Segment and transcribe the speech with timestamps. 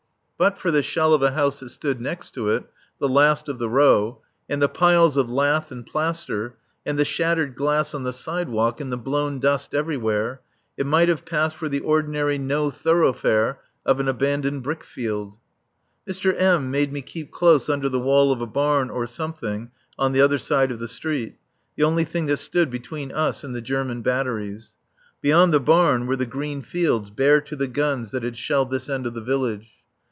[0.43, 2.63] But for the shell of a house that stood next to it,
[2.99, 7.53] the last of the row, and the piles of lath and plaster, and the shattered
[7.55, 10.41] glass on the sidewalk and the blown dust everywhere,
[10.77, 15.37] it might have passed for the ordinary no thoroughfare of an abandoned brick field.
[16.09, 16.33] Mr.
[16.35, 16.71] M.
[16.71, 20.39] made me keep close under the wall of a barn or something on the other
[20.39, 21.37] side of the street,
[21.75, 24.73] the only thing that stood between us and the German batteries.
[25.21, 28.89] Beyond the barn were the green fields bare to the guns that had shelled this
[28.89, 29.69] end of the village.